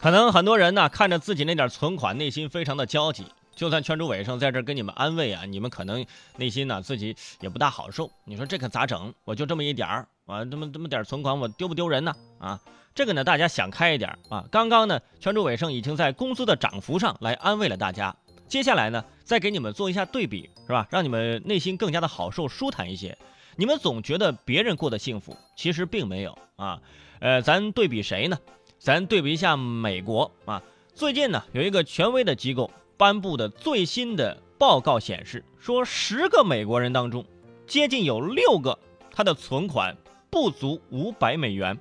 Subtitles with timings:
[0.00, 3.26] 可能很多人呢看着自己那点存款，内心非常的焦急。
[3.56, 8.08] 就算圈主尾生在这跟你们安慰啊，你们可能内心呢自己也不大好受。
[8.24, 9.12] 你说这可咋整？
[9.24, 12.14] 我就这么一点儿啊，这么这么点存款，我丢不丢人呢？
[12.38, 12.60] 啊，
[12.94, 14.44] 这个呢大家想开一点啊。
[14.52, 18.14] 刚刚呢圈主尾生已经在工资的涨幅上来安慰了大家，
[18.46, 20.86] 接下来呢再给你们做一下对比，是吧？
[20.90, 23.18] 让你们内心更加的好受、舒坦一些。
[23.56, 26.80] 你们总觉得别人过得幸福，其实并没有啊。
[27.18, 28.38] 呃，咱对比谁呢？
[28.78, 30.62] 咱对比一下美国啊。
[30.94, 32.70] 最近呢有一个权威的机构。
[32.96, 37.24] 颁布的最新的报告显示，说十个美国人当中，
[37.64, 38.76] 接近有六个
[39.12, 39.96] 他的存款
[40.30, 41.78] 不足五百美元。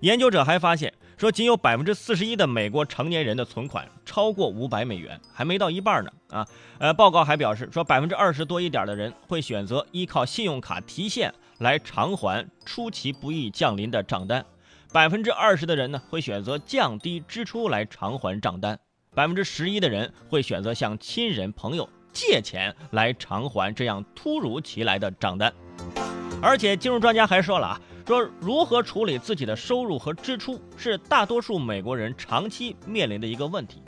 [0.00, 6.12] 研究者还发现，说仅有百分之四十一的美国成年人的存款超过五百美元，还没到一半呢。
[6.28, 6.46] 啊，
[6.76, 14.44] 呃，报告还表示，说百分之二十多一点的人会选择依靠信用卡提现来偿还出其不意降临的账单，
[14.94, 18.78] 百分之二十的人呢会选择降低支出来偿还账单。
[19.12, 25.52] 百分之十一的人会选择向亲人朋友借钱来偿还这样突如其来的账单，
[26.40, 33.82] 而且金融专家还说了啊，说如何处理自己的收入和支出是大多数美国人长期面临的一个问题。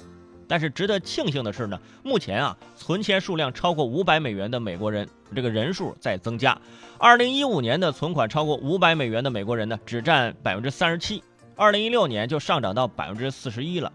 [0.48, 6.58] 但是值得庆幸的是呢，目前啊存钱数量超过五百美元的美国人这个人数在增加。
[6.98, 11.22] 二零一五年的存款超过五百美元的美国人呢只占百分之三十七，
[11.56, 13.92] 二零一六年就上涨到百分之四十一了。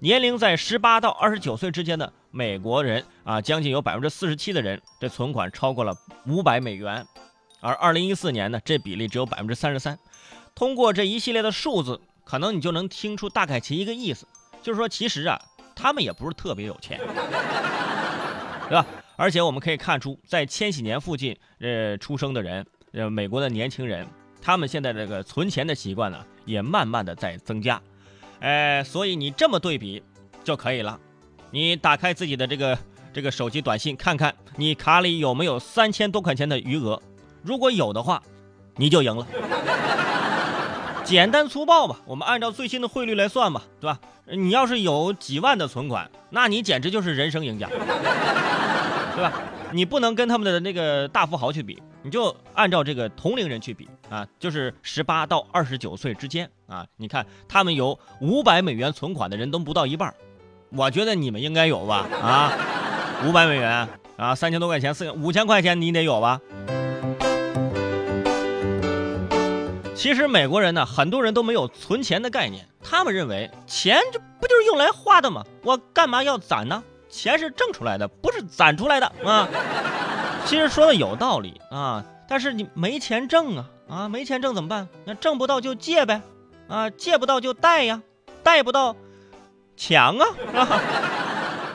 [0.00, 5.94] 年龄在十八到二十九岁之间的美国人啊，将近有百分之四十七的人，这存款超过了
[6.26, 7.06] 五百美元，
[7.60, 9.98] 而二零一四年呢，这比例只有百分之三十三。
[10.54, 14.26] 通过这一系列的数字，可能你就能听出大概其一个意思，
[14.62, 15.40] 就是说，其实啊，
[15.74, 16.98] 他们也不是特别有钱，
[18.68, 18.86] 对吧？
[19.16, 24.06] 而且我们可以看出，在千禧年附近呃出生的人，呃，美国的年轻人，
[24.42, 27.80] 他们现在这个存钱的习惯呢，也慢慢的在增加。
[28.40, 30.02] 哎，所以你这么对比
[30.42, 30.98] 就可以了。
[31.50, 32.76] 你打开自己的这个
[33.12, 37.00] 这个手机短信，看看你卡里有没有三千多块钱的余额。
[37.42, 38.20] 如果有的话，
[38.76, 39.24] 你就赢了。
[41.04, 43.98] 简单粗暴吧，我们按照最新的汇率来算吧，对吧？
[44.26, 47.68] 你要是有几万的存款，那你简直就是人生赢家，
[49.14, 49.32] 对吧？
[49.70, 56.86] 你不能跟他们的那个大富豪去比，你就按照这个同龄人去比啊，就是十八到二十九岁之间啊。
[56.96, 60.14] 你看他们有五百美元存款的人都不到一半，
[60.70, 62.06] 我觉得你们应该有吧？
[62.22, 62.52] 啊，
[63.26, 66.40] 五百美元啊，三千多块钱，四五千块钱你得有吧？
[69.94, 75.44] 其实美国人呢，很多人都没有存钱的概念，他们认为钱这不就是用来花的吗？
[75.62, 76.82] 我干嘛要攒呢？
[77.08, 79.48] 钱是挣出来的，不是攒出来的啊！
[80.46, 84.88] 其实说的有道理啊，但是你没钱挣啊啊，没钱挣怎么办？
[85.04, 86.20] 那挣不到就借呗，
[86.68, 88.02] 啊，借不到就贷呀，
[88.42, 88.96] 贷不到
[89.76, 90.26] 抢啊！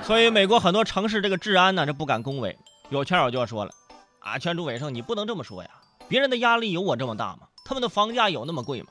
[0.03, 2.57] 所以美国很多城市这个治安呢，这不敢恭维。
[2.89, 3.71] 有圈友就要说了，
[4.19, 5.69] 啊，圈主伟生，你不能这么说呀，
[6.09, 7.47] 别人的压力有我这么大吗？
[7.69, 8.87] 他们的房价有那么贵吗？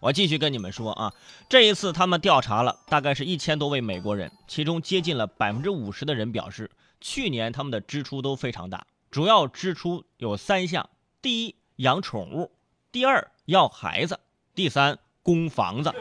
[0.00, 1.12] 我继续跟你们说啊，
[1.46, 6.70] 这一次他们调查了大概是一千多位美国人，其中接近了百分之五十的人表示，
[7.02, 10.88] 去年他们的支出都非常大，主要支出有三项：
[11.20, 12.50] 第一，养宠物；
[12.90, 14.14] 第二，要孩子；
[14.54, 15.92] 第三，供房子。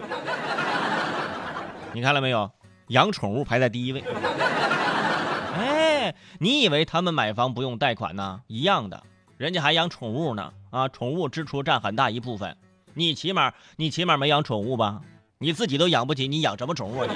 [1.92, 2.50] 你看了没有？
[2.88, 4.02] 养宠物排在第一位。
[5.58, 8.44] 哎，你以为他们买房不用贷款呢？
[8.48, 9.04] 一样的，
[9.44, 10.54] 人家还养宠物呢。
[10.70, 12.56] 啊，宠物支出占很大一部分。
[12.94, 15.02] 你起码你起码没养宠物吧？
[15.38, 17.04] 你自己都养不起，你养什么宠物？
[17.04, 17.12] 你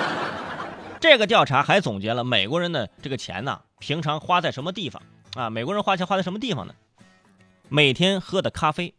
[1.00, 5.02] 这个调查还总结了美国人的这个钱呢，平常花在什么地方
[5.34, 5.48] 啊？
[5.48, 6.74] 美国人花钱花在什么地方呢？
[7.70, 8.92] 每天喝的咖啡，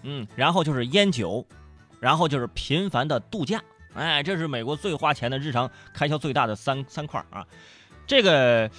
[0.00, 1.46] 嗯，然后就是烟酒，
[2.00, 3.62] 然后就是频繁的度假。
[3.92, 7.46] 哎，这是美国最花钱的日常开销最大的三三块啊。
[8.06, 8.70] 这个。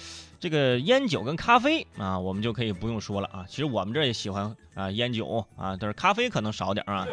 [0.44, 3.46] 这个烟酒跟咖啡啊，我们就可以不用说了啊。
[3.48, 7.06] 其实我们这也喜欢啊烟酒啊，但是咖啡可能少点啊。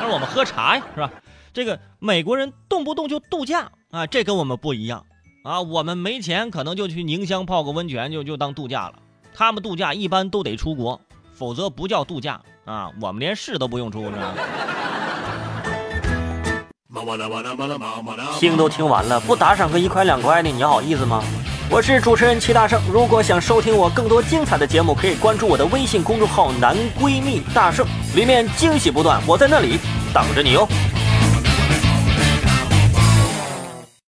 [0.00, 1.12] 但是我们喝茶呀，是吧？
[1.52, 5.04] 这个美国人动不动就度假啊，这跟我们不一样
[5.44, 5.60] 啊。
[5.60, 8.94] 我们没钱，可能就去宁乡泡个温泉，就就当度假了。
[9.34, 10.98] 他们度假一般都得出国，
[11.34, 12.90] 否则不叫度假啊。
[13.02, 14.34] 我们连市都不用出，呢。
[18.40, 21.22] 听都听完了，不打赏个一块两块的，你好意思吗？
[21.68, 27.84] 我是主持人齐大圣，如果想收听我更多精彩的节目，可以关注我的微信公众号“男闺蜜大圣”，
[28.14, 29.78] 里面惊喜不断，我在那里
[30.14, 30.66] 等着你哦。